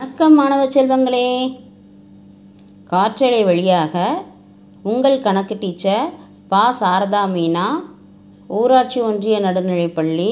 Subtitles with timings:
[0.00, 1.28] வணக்கம் மாணவ செல்வங்களே.
[2.90, 3.94] காற்றலை வழியாக
[4.82, 6.12] உங்கள் கணக்கு டீச்சர்
[6.48, 6.60] பா.
[6.80, 7.64] சாரதா மீனா
[8.58, 10.30] ஊராட்சி ஒன்றிய நடுநிலைப்பள்ளி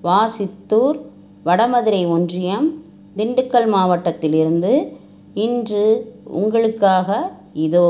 [0.00, 0.26] வா.
[0.36, 0.98] சித்தூர்
[1.44, 2.66] வடமதுரை ஒன்றியம்
[3.16, 4.72] திண்டுக்கல் மாவட்டத்திலிருந்து
[5.46, 5.84] இன்று
[6.40, 7.30] உங்களுக்காக
[7.66, 7.88] இதோ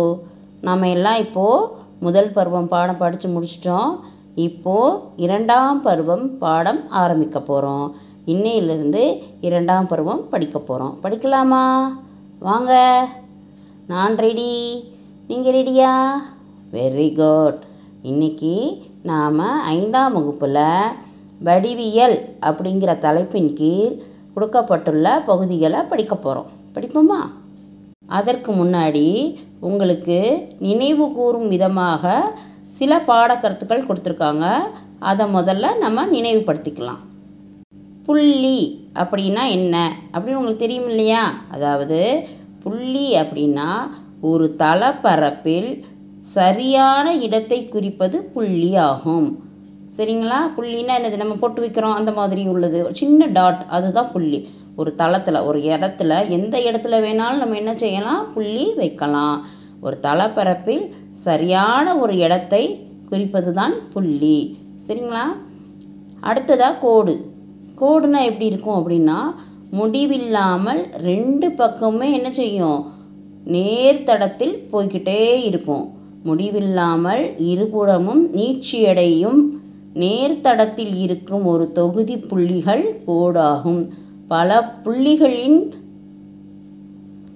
[0.61, 1.69] நாம் எல்லாம் இப்போது
[2.01, 3.93] முதல் பருவம் பாடம் படித்து முடிச்சிட்டோம்.
[4.49, 7.87] இப்போது இரண்டாம் பருவம் பாடம் ஆரம்பிக்க போகிறோம்
[8.25, 11.63] இன்னையிலிருந்து இரண்டாம் பருவம் படிக்க போகிறோம் படிக்கலாமா?
[12.41, 12.73] வாங்க.
[13.87, 14.85] நான் ரெடி
[15.29, 15.93] நீங்கள் ரெடியா
[16.73, 17.59] வெரி குட்
[18.03, 20.63] இன்னைக்கு நாம் ஐந்தாம் வகுப்பில்
[21.45, 24.01] வடிவியல் அப்படிங்கிற தலைப்பின் கீழ்
[24.35, 27.21] கொடுக்கப்பட்டுள்ள பகுதிகளை படிக்க போகிறோம் படிப்போமா?
[28.07, 32.35] அதற்கு முன்னாடி உங்களுக்கு நினைவு கூறும் விதமாக
[32.67, 34.47] சில பாடக்கருத்துக்கள் கொடுத்துருக்காங்க.
[34.99, 37.03] அதை முதல்ல நம்ம நினைவுபடுத்திக்கலாம்.
[38.07, 39.97] புள்ளி அப்படின்னா என்ன?
[40.13, 41.35] அப்படின்னு உங்களுக்கு தெரியும் இல்லையா?
[41.51, 42.29] அதாவது
[42.63, 43.89] புள்ளி அப்படின்னா
[44.21, 45.83] ஒரு தளப்பரப்பில்
[46.19, 49.39] சரியான இடத்தை குறிப்பது புள்ளி ஆகும்
[49.97, 50.37] சரிங்களா?
[50.57, 51.17] புள்ளின்னா என்னது?
[51.17, 51.95] நம்ம போட்டு வைக்கிறோம்.
[51.95, 52.85] அந்த மாதிரி உள்ளது.
[52.85, 54.49] ஒரு சின்ன டாட் அதுதான் புள்ளி.
[54.77, 58.33] ஒரு தளத்தில் ஒரு இடத்துல எந்த இடத்துல வேணாலும் நம்ம என்ன செய்யலாம்?
[58.33, 59.47] புள்ளி வைக்கலாம்.
[59.81, 64.57] ஒரு தளப்பரப்பில் சரியான ஒரு இடத்தை குறிப்பது தான் புள்ளி.
[64.89, 65.37] சரிங்களா?
[66.21, 67.32] அடுத்ததாக கோடு.
[67.83, 69.19] கோடுனா எப்படி இருக்கும் அப்படின்னா
[69.71, 72.87] முடிவில்லாமல் ரெண்டு பக்கமுமே என்ன செய்யும்?
[73.47, 75.89] நேர்த்தடத்தில் போய்கிட்டே இருக்கும்.
[76.23, 79.41] முடிவில்லாமல் இருபுறமும் நீட்சியடையும்.
[79.95, 83.89] நேர்த்தடத்தில் இருக்கும் ஒரு தொகுதி புள்ளிகள் கோடாகும்.
[84.29, 85.69] பல புள்ளிகளின்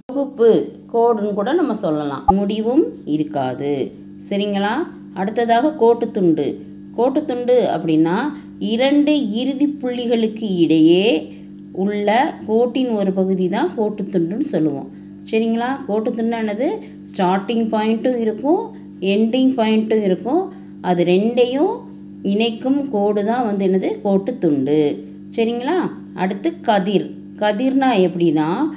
[0.05, 2.23] தொகுப்பு கோடுன்னு கூட நம்ம சொல்லலாம்.
[2.31, 3.91] முடிவும் இருக்காது.
[4.29, 4.73] சரிங்களா?
[5.13, 6.55] அடுத்ததாக கோட்டுத்துண்டு.
[6.97, 8.15] கோட்டுத்துண்டு அப்படின்னா
[8.59, 11.29] இரண்டு இறுதி புள்ளிகளுக்கு இடையே
[11.71, 14.87] உள்ள கோட்டின் ஒரு பகுதி தான் கோட்டுத்துண்டுன்னு சொல்லுவோம்.
[15.31, 15.69] சரிங்களா?
[15.87, 16.67] கோட்டுத்துண்டு என்னது?
[17.11, 20.51] ஸ்டார்டிங் பாயிண்ட்டும் இருக்கும் எண்டிங் பாயிண்ட்டும் இருக்கும்.
[20.81, 21.75] அது ரெண்டையும்
[22.23, 23.91] இணைக்கும் கோடு தான் வந்து என்னது?
[24.03, 24.97] கோட்டுத்துண்டு
[25.35, 25.89] சரிங்களா?
[26.13, 27.11] அடுத்து கதிர்.
[27.39, 28.69] கதிர்னா எப்படின்னா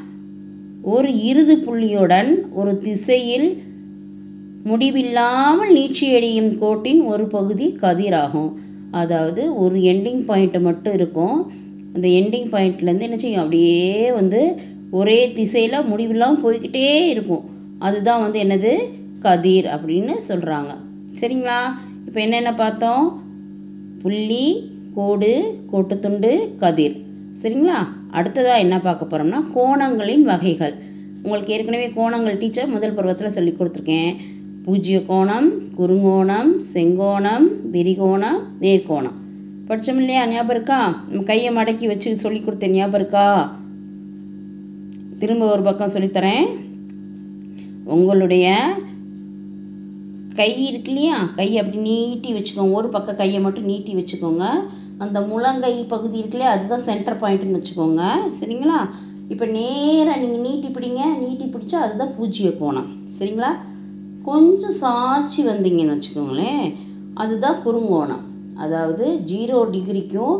[0.82, 3.62] ஒரு இறுதி புள்ளியுடன் ஒரு திசையில்
[4.64, 8.50] முடிவில்லாமல் நீட்சியடையும் கோட்டின் ஒரு பகுதி கதிராகும்.
[8.90, 11.52] அதாவது ஒரு எண்டிங் பாயிண்ட்டு மட்டும் இருக்கும்.
[11.94, 13.40] அந்த எண்டிங் பாயிண்ட்லேருந்து என்ன செய்யும்?
[13.40, 17.44] அப்படியே வந்து ஒரே திசையில் முடிவில்லாமல் போய்கிட்டே இருக்கும்.
[17.78, 18.72] அதுதான் வந்து என்னது?
[19.20, 20.72] கதிர் அப்படின்னு சொல்கிறாங்க
[21.20, 21.58] சரிங்களா?
[22.06, 23.22] இப்போ என்னென்ன பார்த்தோம்?
[24.02, 26.96] புள்ளி கோடு கோட்டுத்துண்டு கதிர்.
[27.42, 27.78] சரிங்களா?
[28.10, 30.74] அடுத்ததாக என்ன பார்க்க போகிறோம்னா கோணங்களின் வகைகள்.
[31.22, 34.16] உங்களுக்கு ஏற்கனவே கோணங்கள் டீச்சர் முதல் பருவத்தில் சொல்லி கொடுத்துருக்கேன்.
[34.64, 35.48] பூஜ்ய கோணம்
[35.78, 39.16] குறுங்கோணம் செங்கோணம் விரிகோணம் நேர்கோணம்.
[39.66, 41.02] படித்தோம் இல்லையா ஞாபகம் இருக்கா?
[41.08, 42.70] நம்ம கையை மடக்கி வச்சு சொல்லி கொடுத்தேன்.
[42.70, 43.56] ஞாபகம் இருக்கா?
[45.18, 46.46] திரும்ப ஒரு பக்கம் சொல்லித்தரேன்
[47.84, 48.74] உங்களுடைய
[50.34, 51.28] கை இருக்கு இல்லையா?
[51.36, 52.72] கையை அப்படி நீட்டி வச்சுக்கோங்க.
[52.72, 54.44] ஒரு பக்கம் கையை மட்டும் நீட்டி வச்சுக்கோங்க.
[54.98, 56.58] அந்த முழங்கை பகுதி இருக்கு இல்லையா?
[56.58, 58.02] அதுதான் சென்டர் பாயிண்ட்டுன்னு வச்சுக்கோங்க.
[58.40, 58.88] சரிங்களா?
[59.28, 62.88] இப்போ நேராக நீங்கள் நீட்டி பிடிங்க நீட்டி பிடிச்சா அதுதான் பூஜ்ய கோணம்
[63.18, 63.50] சரிங்களா?
[64.24, 66.64] கொஞ்சம் சாட்சி வந்தீங்கன்னு வச்சுக்கோங்களேன்
[67.14, 68.24] அதுதான் குறுங்கோணம்.
[68.56, 70.36] அதாவது ஜீரோ டிகிரிக்கும்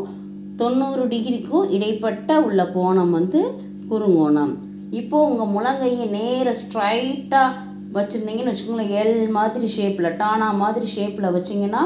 [0.55, 3.41] தொண்ணூறு டிகிரிக்கும் இடைப்பட்ட உள்ள கோணம் வந்து
[3.89, 4.53] குறுங்கோணம்.
[4.91, 7.57] இப்போது உங்கள் முழங்கையை நேர ஸ்ட்ரைட்டாக
[7.93, 11.83] வச்சுருந்தீங்கன்னு வச்சுக்கோங்களேன் எல் மாதிரி ஷேப்பில் டானா மாதிரி ஷேப்பில் வச்சிங்கன்னா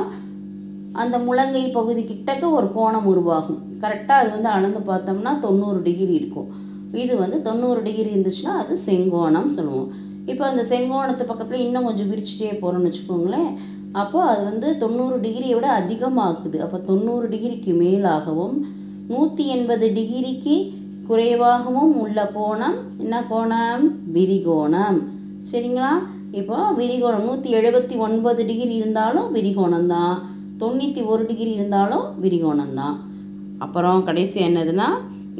[0.91, 3.61] அந்த முழங்கை பகுதி கிட்டக்க ஒரு கோணம் உருவாகும்.
[3.81, 6.49] கரெக்டாக அது வந்து அளந்து பார்த்தோம்னா தொண்ணூறு டிகிரி இருக்கும்.
[6.91, 9.89] இது வந்து தொண்ணூறு டிகிரி இருந்துச்சுன்னா அது செங்கோணம் சொல்லுவோம்.
[10.31, 13.51] இப்போ அந்த செங்கோணத்து பக்கத்தில் இன்னும் கொஞ்சம் விரிச்சிட்டே போகிறோம்னு வச்சுக்கோங்களேன்.
[14.01, 18.55] அப்போ அது வந்து தொண்ணூறு டிகிரியை விட அதிகமாகுது அப்போ தொண்ணூறு டிகிரிக்கு மேலாகவும்
[19.11, 20.55] நூற்றி எண்பது டிகிரிக்கு
[21.09, 23.83] குறைவாகவும் உள்ள கோணம் என்ன கோணம்?
[24.15, 24.97] விரிகோணம்.
[25.49, 25.91] சரிங்களா?
[26.39, 30.15] இப்போ விரிகோணம் நூற்றி எழுபத்தி ஒன்பது டிகிரி இருந்தாலும் விரிகோணம் தான்.
[30.61, 32.95] தொண்ணூற்றி ஒரு டிகிரி இருந்தாலும் விரிகோணம் தான்.
[33.65, 34.89] அப்புறம் கடைசி என்னதுன்னா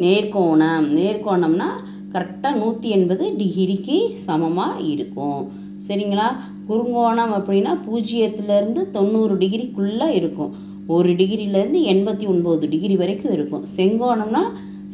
[0.03, 0.85] நேர்கோணம்.
[0.99, 1.69] நேர்கோணம்னா
[2.15, 3.97] கரெக்டாக நூற்றி எண்பது டிகிரிக்கு
[4.27, 5.41] சமமாக இருக்கும்.
[5.87, 6.27] சரிங்களா?
[6.69, 10.53] குறுங்கோணம் அப்படின்னா பூஜ்ஜியத்துலேருந்து தொண்ணூறு டிகிரிக்குள்ளே இருக்கும்.
[10.95, 13.65] ஒரு டிகிரிலேருந்து எண்பத்தி ஒன்பது டிகிரி வரைக்கும் இருக்கும்.
[13.75, 14.43] செங்கோணம்னா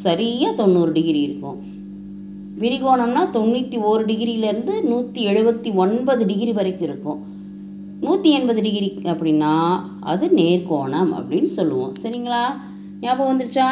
[0.06, 1.58] சரியாக தொண்ணூறு டிகிரி இருக்கும்.
[2.62, 7.20] விரிகோணம்னா தொண்ணூற்றி ஒரு டிகிரிலேருந்து நூற்றி எழுபத்தி ஒன்பது டிகிரி வரைக்கும் இருக்கும்.
[8.06, 9.54] நூற்றி எண்பது டிகிரி அப்படின்னா
[10.14, 11.94] அது நேர்கோணம் அப்படின்னு சொல்லுவோம்.
[12.04, 12.44] சரிங்களா?
[13.02, 13.68] ஞாபகம் வந்துருச்சா?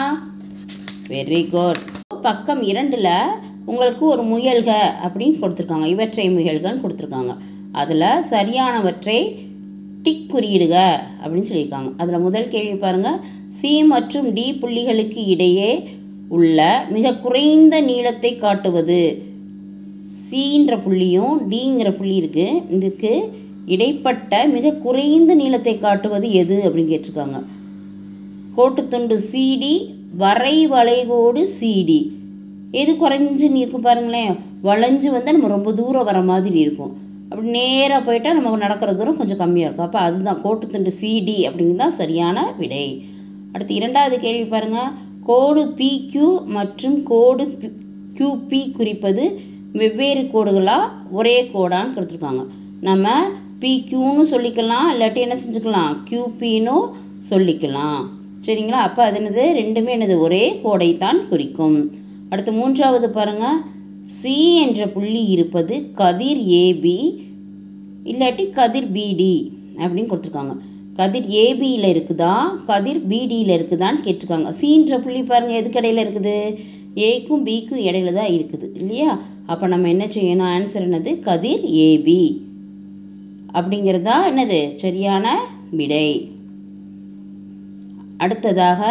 [1.14, 3.06] வெரி குட் பக்கம் இரண்டில்
[3.66, 4.72] உங்களுக்கு ஒரு முயல்க
[5.06, 5.86] அப்படின்னு கொடுத்துருக்காங்க.
[5.86, 7.34] இவற்றை முயல்கன்னு கொடுத்துருக்காங்க.
[7.72, 9.18] அதில் சரியானவற்றை
[10.04, 10.76] டிக் குறியிடுக
[11.22, 11.92] அப்படின்னு சொல்லியிருக்காங்க.
[11.98, 13.20] அதில் முதல் கேள்வி பாருங்கள்
[13.50, 15.70] சி மற்றும் டி புள்ளிகளுக்கு இடையே
[16.30, 19.00] உள்ள மிக குறைந்த நீளத்தை காட்டுவது
[20.26, 23.14] சின்ற புள்ளியும் டிங்கிற புள்ளி இருக்குது இதுக்கு
[23.66, 27.40] இடைப்பட்ட மிக குறைந்த நீளத்தை காட்டுவது எது அப்படின்னு கேட்டிருக்காங்க.
[28.58, 29.74] கோட்டுத்துண்டு சிடி
[30.18, 32.10] வரை வளைகோடு சிடி.
[32.72, 34.36] எது குறைஞ்சு இருக்கும் பாருங்களேன்.
[34.64, 36.98] வளைஞ்சு வந்து நம்ம ரொம்ப தூரம் வர மாதிரி இருக்கும்.
[37.30, 39.86] அப்படி நேராக போயிட்டால் நம்ம நடக்கிற தூரம் கொஞ்சம் கம்மியாக இருக்கும்.
[39.86, 43.04] அப்போ அதுதான் கோட்டுத்துண்டு சிடி அப்படிங்கிறது தான் சரியான விடை.
[43.54, 44.92] அடுத்து இரண்டாவது கேள்வி பாருங்கள்
[45.24, 47.60] கோடு பிக்யூ மற்றும் கோடு
[48.14, 49.40] கியூபி குறிப்பது
[49.74, 52.46] வெவ்வேறு கோடுகளாக ஒரே கோடான்னு கொடுத்துருக்காங்க.
[52.82, 53.28] நம்ம
[53.60, 55.98] பிக்யூன்னு சொல்லிக்கலாம் இல்லாட்டி என்ன செஞ்சுக்கலாம்?
[56.10, 56.80] கியூபின்னு
[57.30, 58.06] சொல்லிக்கலாம்.
[58.46, 58.80] சரிங்களா?
[58.88, 61.78] அப்போ அது என்னது ரெண்டுமே என்னது ஒரே கோடைத்தான் குறிக்கும்.
[62.30, 63.60] அடுத்து மூன்றாவது பாருங்கள்
[64.18, 66.98] சி என்ற புள்ளி இருப்பது கதிர் ஏபி
[68.12, 70.54] இல்லாட்டி கதிர் பிடி அப்படின்னு கொடுத்துருக்காங்க.
[71.00, 72.34] கதிர் ஏபியில் இருக்குதா?
[72.66, 74.50] கதிர் பிடியில் இருக்குதான்னு கேட்டிருக்காங்க.
[74.50, 76.38] சின்ற புள்ளி பாருங்கள் எதுக்கு இடையில இருக்குது?
[76.94, 79.12] ஏக்கும் பிக்கும் இடையில தான் இருக்குது இல்லையா?
[79.46, 80.50] அப்போ நம்ம என்ன செய்யணும்?
[80.56, 81.20] ஆன்சர் என்னது?
[81.28, 82.24] கதிர் ஏபி
[83.54, 84.60] அப்படிங்கிறது தான் என்னது?
[84.76, 85.40] சரியான
[85.72, 86.08] விடை.
[88.24, 88.82] அடுத்ததாக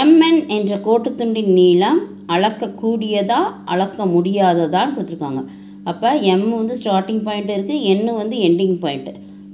[0.00, 2.00] எம்என் என்ற கோட்டுத்துண்டின் நீளம்
[2.34, 3.40] அளக்கக்கூடியதா
[3.72, 5.42] அளக்க முடியாததான்னு கொடுத்துருக்காங்க.
[5.90, 9.12] அப்போ எம் வந்து ஸ்டார்டிங் பாயிண்ட் இருக்குது என் வந்து எண்டிங் பாயிண்ட்டு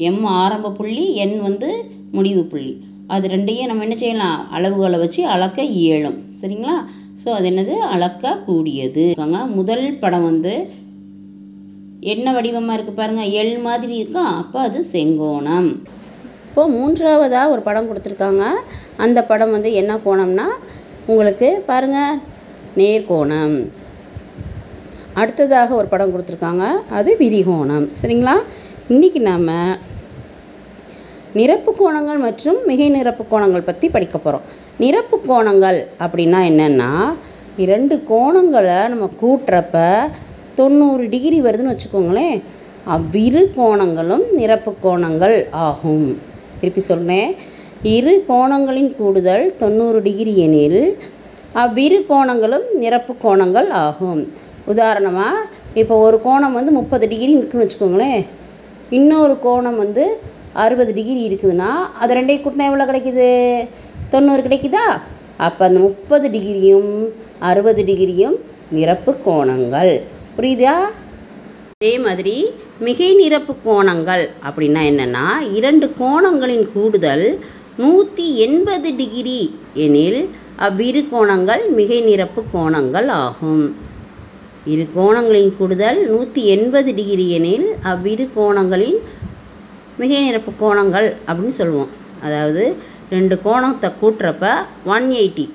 [0.08, 1.68] எம் ஆரம்ப புள்ளி என் வந்து
[2.16, 2.72] முடிவு புள்ளி.
[3.14, 4.38] அது ரெண்டையும் நம்ம என்ன செய்யலாம்?
[4.56, 6.18] அளவுகளை வச்சு அளக்க இயலும்.
[6.40, 6.76] சரிங்களா?
[7.20, 7.74] ஸோ அது என்னது?
[7.94, 9.04] அளக்கக்கூடியது.
[9.58, 10.54] முதல் படம் வந்து
[12.14, 14.24] என்ன வடிவமாக இருக்குது பாருங்கள் எல் மாதிரி இருக்கா?
[14.40, 15.70] அப்போ அது செங்கோணம்.
[16.56, 18.44] இப்போது மூன்றாவதாக ஒரு படம் கொடுத்துருக்காங்க.
[19.04, 20.44] அந்த படம் வந்து என்ன கோணம்னா
[21.10, 22.20] உங்களுக்கு பாருங்கள்
[22.78, 23.56] நேர்கோணம்
[25.20, 26.64] அடுத்ததாக ஒரு படம் கொடுத்துருக்காங்க
[26.98, 28.34] அது விரிகோணம் சரிங்களா?
[28.94, 29.52] இன்றைக்கி நாம்
[31.40, 34.46] நிரப்பு கோணங்கள் மற்றும் மிகை நிரப்பு கோணங்கள் பற்றி படிக்க போகிறோம்
[34.84, 36.90] நிரப்பு கோணங்கள் அப்படின்னா என்னென்னா
[37.64, 39.82] இரண்டு கோணங்களை நம்ம கூட்டுறப்ப
[40.60, 42.38] தொண்ணூறு டிகிரி வருதுன்னு வச்சுக்கோங்களேன்.
[42.96, 45.36] அவ்விரு கோணங்களும் நிரப்பு கோணங்கள்
[45.68, 46.08] ஆகும்.
[46.60, 47.30] திருப்பி சொல்கிறேன்
[47.96, 50.80] இரு கோணங்களின் கூடுதல் தொண்ணூறு டிகிரி எனில்
[51.62, 54.22] அவ்விரு கோணங்களும் நிரப்பு கோணங்கள் ஆகும்.
[54.72, 55.44] உதாரணமாக
[55.80, 58.22] இப்போ ஒரு கோணம் வந்து முப்பது டிகிரி இருக்குன்னு வச்சுக்கோங்களேன்.
[58.98, 60.04] இன்னொரு கோணம் வந்து
[60.64, 61.70] அறுபது டிகிரி இருக்குதுன்னா
[62.02, 63.28] அது ரெண்டையும் கூட்டினா எவ்வளோ கிடைக்குது?
[64.12, 64.86] தொண்ணூறு கிடைக்குதா?
[65.46, 66.92] அப்போ அந்த முப்பது டிகிரியும்
[67.48, 68.36] அறுபது டிகிரியும்
[68.76, 69.92] நிரப்பு கோணங்கள்.
[70.36, 70.76] புரியுதா?
[71.74, 72.36] அதே மாதிரி
[72.84, 75.26] மிகை நிரப்பு கோணங்கள் அப்படின்னா என்னென்னா
[75.58, 77.38] இரண்டு கோணங்களின் கூடுதல்
[77.76, 79.38] நூற்றி எண்பது டிகிரி
[79.84, 80.18] எனில்
[80.66, 83.64] அவ்விரு கோணங்கள் மிகை நிரப்பு கோணங்கள் ஆகும்.
[84.72, 88.98] இரு கோணங்களின் கூடுதல் நூற்றி எண்பது டிகிரி எனில் அவ்விரு கோணங்களின்
[89.98, 91.90] மிகை நிரப்பு கோணங்கள் அப்படின்னு சொல்லுவோம்.
[92.22, 92.64] அதாவது
[93.10, 94.46] ரெண்டு கோணத்தை கூட்டுறப்ப
[94.94, 95.46] ஒன் எயிட்டி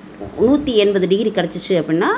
[0.47, 2.11] நூற்றி எண்பது டிகிரி கிடச்சிச்சு அப்படின்னா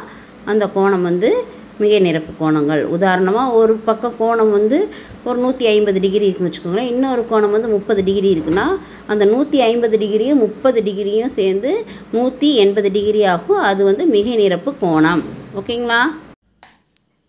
[0.45, 1.31] அந்த கோணம் வந்து
[1.81, 2.81] மிகை நிரப்பு கோணங்கள்.
[2.95, 4.77] உதாரணமாக ஒரு பக்க கோணம் வந்து
[5.23, 6.91] ஒரு நூற்றி ஐம்பது டிகிரி இருக்குன்னு வச்சுக்கோங்களேன்.
[6.93, 8.65] இன்னொரு கோணம் வந்து முப்பது டிகிரி இருக்குன்னா
[9.07, 11.71] அந்த நூற்றி ஐம்பது டிகிரியும் முப்பது டிகிரியும் சேர்ந்து
[12.11, 13.61] நூற்றி எண்பது டிகிரி ஆகும்.
[13.69, 15.23] அது வந்து மிகை நிரப்பு கோணம்.
[15.61, 16.01] ஓகேங்களா?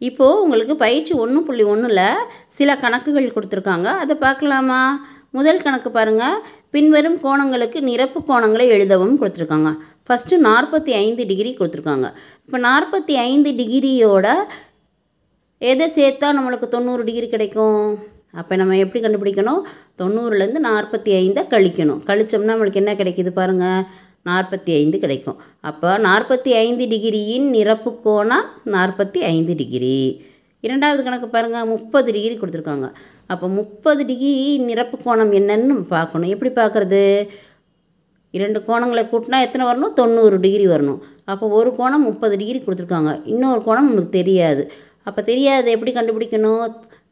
[0.08, 2.06] இப்போது உங்களுக்கு பயிற்சி ஒன்று புள்ளி ஒன்றில்
[2.46, 3.84] சில கணக்குகள் கொடுத்துருக்காங்க.
[3.84, 4.82] அதை பார்க்கலாமா?
[5.30, 9.70] முதல் கணக்கு பாருங்கள் பின்வரும் கோணங்களுக்கு நிரப்பு கோணங்களை எழுதவும் கொடுத்துருக்காங்க.
[10.08, 12.06] ஃபஸ்ட்டு நாற்பத்தி ஐந்து டிகிரி கொடுத்துருக்காங்க.
[12.44, 14.26] இப்போ நாற்பத்தி ஐந்து டிகிரியோட
[15.70, 17.86] எதை சேர்த்தா நம்மளுக்கு தொண்ணூறு டிகிரி கிடைக்கும்?
[18.40, 19.62] அப்போ நம்ம எப்படி கண்டுபிடிக்கணும்?
[20.00, 22.00] தொண்ணூறுலேருந்து நாற்பத்தி ஐந்தை கழிக்கணும்.
[22.08, 23.80] கழிச்சோம்னா நம்மளுக்கு என்ன கிடைக்கிது பாருங்கள்
[24.28, 25.38] நாற்பத்தி ஐந்து கிடைக்கும்.
[25.70, 29.96] அப்போ நாற்பத்தி ஐந்து டிகிரியின் நிரப்பு கோணம் நாற்பத்தி ஐந்து டிகிரி.
[30.66, 32.86] இரண்டாவது கணக்கு பாருங்கள் முப்பது டிகிரி கொடுத்துருக்காங்க.
[33.32, 36.32] அப்போ முப்பது டிகிரி நிரப்பு கோணம் என்னன்னு நம்ம பார்க்கணும்.
[36.34, 37.02] எப்படி பார்க்குறது?
[38.38, 39.94] இரண்டு கோணங்களை கூட்டினா எத்தனை வரணும்?
[40.00, 41.00] தொண்ணூறு டிகிரி வரணும்.
[41.32, 43.12] அப்போ ஒரு கோணம் முப்பது டிகிரி கொடுத்துருக்காங்க.
[43.32, 44.64] இன்னொரு கோணம் நமக்கு தெரியாது.
[45.08, 46.64] அப்போ தெரியாது எப்படி கண்டுபிடிக்கணும்?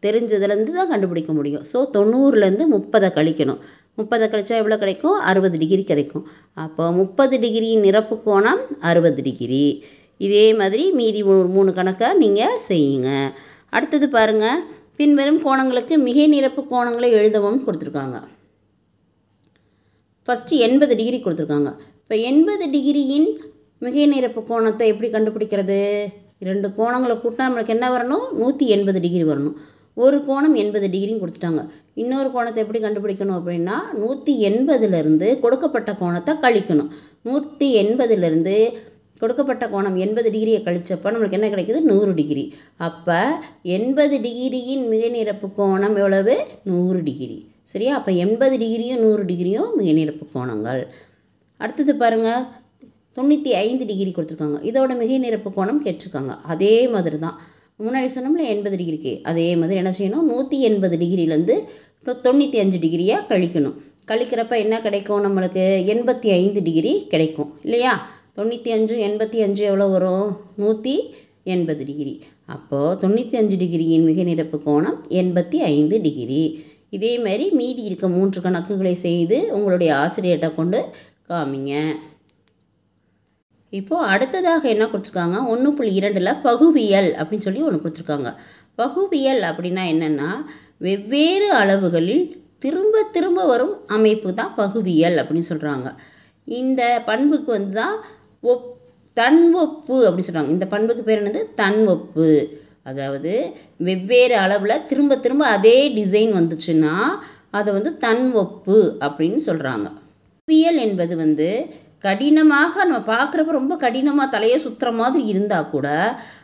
[0.07, 1.64] தெரிஞ்சதுலேருந்து தான் கண்டுபிடிக்க முடியும்.
[1.73, 3.61] ஸோ தொண்ணூறுலேருந்து முப்பதை கழிக்கணும்.
[3.99, 5.17] முப்பதை கழிச்சா எவ்வளோ கிடைக்கும்?
[5.31, 6.25] அறுபது டிகிரி கிடைக்கும்.
[6.64, 9.64] அப்போ முப்பது டிகிரி நிரப்பு கோணம் அறுபது டிகிரி.
[10.26, 11.21] இதே மாதிரி மீதி
[11.57, 13.11] மூணு கணக்கை நீங்கள் செய்யுங்க.
[13.76, 14.62] அடுத்தது பாருங்கள்
[15.00, 18.19] பின்வரும் கோணங்களுக்கு மிகை நிரப்பு கோணங்களை எழுதவும் கொடுத்துருக்காங்க.
[20.26, 21.71] ஃபஸ்ட்டு எண்பது டிகிரி கொடுத்துருக்காங்க.
[22.02, 23.29] இப்போ எண்பது டிகிரியின்
[23.85, 25.79] மிகை நிரப்பு கோணத்தை எப்படி கண்டுபிடிக்கிறது?
[26.45, 28.25] இரண்டு கோணங்களை கூட்டினா நம்மளுக்கு என்ன வரணும்?
[28.41, 29.57] நூற்றி எண்பது டிகிரி வரணும்.
[29.97, 31.62] ஒரு கோணம் எண்பது டிகிரின்னு கொடுத்துட்டாங்க.
[32.02, 36.91] இன்னொரு கோணத்தை எப்படி கண்டுபிடிக்கணும் அப்படின்னா நூற்றி எண்பதுலேருந்து கொடுக்கப்பட்ட கோணத்தை கழிக்கணும்.
[37.29, 38.57] நூற்றி எண்பதுலேருந்து
[39.23, 41.81] கொடுக்கப்பட்ட கோணம் எண்பது டிகிரியை கழிச்சப்போ நம்மளுக்கு என்ன கிடைக்குது?
[41.91, 42.45] நூறு டிகிரி
[42.88, 43.19] அப்போ
[43.76, 46.37] எண்பது டிகிரியின் மிக நிரப்பு கோணம் எவ்வளவு?
[46.71, 47.92] நூறு டிகிரி சரியா?
[47.99, 50.83] அப்போ எண்பது டிகிரியும் நூறு டிகிரியும் மிக நிரப்பு கோணங்கள்
[51.61, 52.45] அடுத்தது பாருங்கள்
[53.16, 54.59] தொண்ணூற்றி ஐந்து டிகிரி கொடுத்துருக்காங்க.
[54.71, 56.35] இதோட மிக நிரப்பு கோணம் கேட்டிருக்காங்க.
[56.52, 57.37] அதே மாதிரி தான்.
[57.85, 59.12] முன்னாடி சொன்னோம்ல எண்பது டிகிரிக்கு.
[59.23, 60.26] அதே மாதிரி என்ன செய்யணும்?
[60.33, 61.57] நூற்றி எண்பது டிகிரிலேருந்து
[61.99, 63.76] இப்போ தொண்ணூற்றி அஞ்சு டிகிரியாக கழிக்கணும்.
[64.11, 65.64] கழிக்கிறப்ப என்ன கிடைக்கும் நம்மளுக்கு?
[65.95, 67.50] எண்பத்தி ஐந்து டிகிரி கிடைக்கும்.
[67.62, 67.92] இல்லையா?
[68.37, 70.28] தொண்ணூற்றி அஞ்சு எண்பத்தி அஞ்சு எவ்வளோ வரும்?
[70.57, 70.95] நூற்றி
[71.45, 72.14] எண்பது டிகிரி.
[72.47, 76.42] அப்போது தொண்ணூற்றி அஞ்சு டிகிரியின் மிக நிரப்பு கோணம் எண்பத்தி ஐந்து டிகிரி.
[76.93, 80.79] இதே மாதிரி மீதி இருக்க மூன்று கணக்குகளை செய்து உங்களுடைய ஆசிரியர்கிட்ட கொண்டு
[81.29, 81.73] காமிங்க.
[83.73, 85.39] இப்போது அடுத்ததாக என்ன கொடுத்துருக்காங்க?
[85.53, 88.31] ஒன்று புள்ளி இரண்டில் பகுவியல் அப்படின்னு சொல்லி ஒன்று கொடுத்துருக்காங்க.
[88.75, 90.31] பகுவியல் அப்படின்னா என்னென்னா
[90.87, 92.25] வெவ்வேறு அளவுகளில்
[92.59, 95.89] திரும்ப திரும்ப வரும் அமைப்பு தான் பகுவியல் அப்படின்னு சொல்கிறாங்க
[96.49, 97.97] இந்த பண்புக்கு வந்து தான்
[98.53, 98.69] ஒப்
[99.17, 101.41] தன் ஒப்பு அப்படின்னு சொல்கிறாங்க இந்த பண்புக்கு பேர் என்னது?
[101.55, 102.29] தன் ஒப்பு.
[102.85, 103.33] அதாவது
[103.83, 106.95] வெவ்வேறு அளவில் திரும்ப திரும்ப அதே டிசைன் வந்துச்சுன்னா
[107.51, 109.87] அதை வந்து தன் ஒப்பு அப்படின்னு சொல்கிறாங்க
[110.49, 111.49] பகுவியல் என்பது வந்து
[112.05, 115.89] கடினமாக நம்ம பார்க்குறப்ப ரொம்ப கடினமாக தலையை சுற்றுற மாதிரி இருந்தால் கூட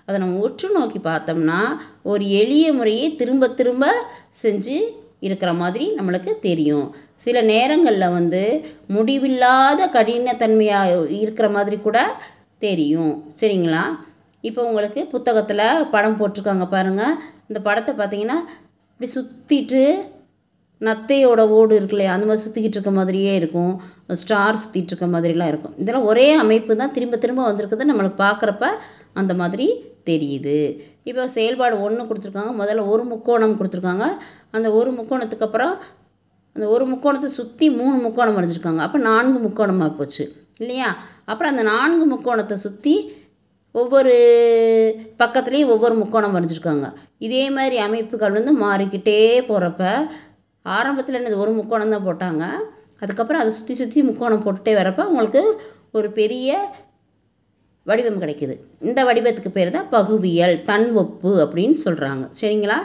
[0.07, 1.61] அதை நம்ம உற்று நோக்கி பார்த்தோம்னா
[2.03, 3.87] ஒரு எளிய முறையை திரும்ப திரும்ப
[4.43, 4.79] செஞ்சு
[5.21, 6.87] இருக்கிற மாதிரி நம்மளுக்கு தெரியும்.
[7.15, 8.43] சில நேரங்களில் வந்து
[8.87, 11.99] முடிவில்லாத கடினத்தன்மையாக இருக்கிற மாதிரி கூட
[12.59, 13.15] தெரியும்.
[13.41, 13.83] சரிங்களா?
[14.41, 17.15] இப்போ உங்களுக்கு புத்தகத்தில் படம் போட்டிருக்காங்க பாருங்கள்
[17.49, 18.39] இந்த படத்தை பார்த்தீங்கன்னா
[18.93, 19.83] இப்படி சுற்றிட்டு
[20.81, 23.73] நத்தையோட ஓடு இருக்கு இல்லையா அந்த மாதிரி சுற்றிக்கிட்டு இருக்க மாதிரியே இருக்கும்.
[24.13, 25.75] ஸ்டார் சுற்றிட்டு இருக்க மாதிரிலாம் இருக்கும்.
[25.77, 26.93] இதெல்லாம் ஒரே அமைப்பு தான்.
[26.93, 27.89] திரும்ப திரும்ப வந்திருக்குது.
[27.91, 28.67] நம்மளுக்கு பார்க்குறப்ப
[29.15, 29.67] அந்த மாதிரி
[30.07, 30.83] தெரியுது.
[31.05, 32.53] இப்போ செயல்பாடு ஒன்று கொடுத்துருக்காங்க.
[32.63, 34.07] முதல்ல ஒரு முக்கோணம் கொடுத்துருக்காங்க.
[34.51, 35.75] அந்த ஒரு முக்கோணத்துக்கு அப்புறம்
[36.57, 38.77] அந்த ஒரு முக்கோணத்தை சுற்றி மூணு முக்கோணம் வரைஞ்சிருக்காங்க.
[38.77, 40.25] அப்போ நான்கு முக்கோணமாக போச்சு.
[40.59, 40.97] இல்லையா?
[41.25, 42.95] அப்புறம் அந்த நான்கு முக்கோணத்தை சுற்றி
[43.81, 44.15] ஒவ்வொரு
[45.21, 46.87] பக்கத்துலேயும் ஒவ்வொரு முக்கோணம் வரைஞ்சிருக்காங்க.
[47.27, 49.83] இதே மாதிரி அமைப்புகள் வந்து மாறிக்கிட்டே போகிறப்ப
[50.77, 52.45] ஆரம்பத்தில் என்னது ஒரு முக்கோணம் தான் போட்டாங்க.
[53.03, 55.43] அதுக்கப்புறம் அதை சுற்றி சுற்றி முக்கோணம் போட்டுகிட்டே வரப்போ உங்களுக்கு
[55.99, 56.57] ஒரு பெரிய
[57.87, 58.55] வடிவம் கிடைக்குது.
[58.87, 62.79] இந்த வடிவத்துக்கு பேர் தான் பகுவியல் தன் ஒப்பு அப்படின்னு சொல்கிறாங்க சரிங்களா?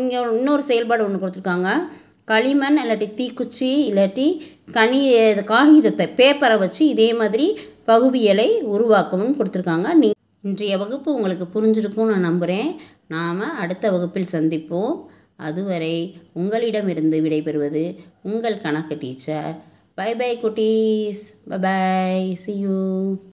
[0.00, 1.70] இங்கே இன்னொரு செயல்பாடு ஒன்று கொடுத்துருக்காங்க.
[2.30, 4.26] களிமண் இல்லாட்டி தீக்குச்சி இல்லாட்டி
[4.76, 5.00] கனி
[5.52, 7.46] காகிதத்தை பேப்பரை வச்சு இதே மாதிரி
[7.90, 9.88] பகுவியலை உருவாக்கணும்னு கொடுத்துருக்காங்க.
[10.00, 10.08] நீ
[10.44, 12.76] இன்றைய வகுப்பு உங்களுக்கு புரிஞ்சிருக்கும்னு நான் நம்புகிறேன்
[13.08, 14.96] நாம் அடுத்த வகுப்பில் சந்திப்போம்.
[15.36, 19.56] அதுவரை உங்களிடமிருந்து விடைபெறுவது உங்கள் கணக்கு டீச்சர்.
[19.94, 21.22] பை பை குட்டீஸ்.
[21.48, 22.34] Bye bye.
[22.34, 23.16] See you